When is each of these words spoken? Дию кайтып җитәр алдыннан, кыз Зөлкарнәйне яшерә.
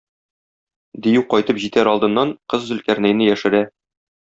Дию 1.07 1.21
кайтып 1.33 1.59
җитәр 1.65 1.91
алдыннан, 1.93 2.33
кыз 2.55 2.67
Зөлкарнәйне 2.73 3.31
яшерә. 3.31 3.63